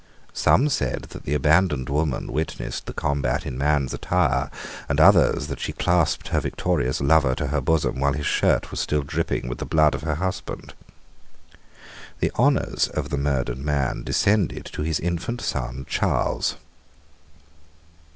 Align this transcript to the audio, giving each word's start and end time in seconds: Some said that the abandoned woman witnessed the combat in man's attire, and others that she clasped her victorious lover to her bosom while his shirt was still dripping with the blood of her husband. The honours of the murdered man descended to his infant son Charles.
Some 0.33 0.67
said 0.69 1.03
that 1.11 1.25
the 1.25 1.35
abandoned 1.35 1.87
woman 1.87 2.31
witnessed 2.31 2.87
the 2.87 2.91
combat 2.93 3.45
in 3.45 3.55
man's 3.55 3.93
attire, 3.93 4.49
and 4.89 4.99
others 4.99 5.45
that 5.45 5.59
she 5.59 5.73
clasped 5.73 6.29
her 6.29 6.39
victorious 6.39 7.01
lover 7.01 7.35
to 7.35 7.49
her 7.49 7.61
bosom 7.61 7.99
while 7.99 8.13
his 8.13 8.25
shirt 8.25 8.71
was 8.71 8.79
still 8.79 9.03
dripping 9.03 9.47
with 9.47 9.59
the 9.59 9.65
blood 9.67 9.93
of 9.93 10.01
her 10.01 10.15
husband. 10.15 10.73
The 12.19 12.31
honours 12.31 12.87
of 12.87 13.11
the 13.11 13.17
murdered 13.19 13.59
man 13.59 14.01
descended 14.03 14.65
to 14.73 14.81
his 14.81 14.99
infant 14.99 15.39
son 15.41 15.85
Charles. 15.87 16.55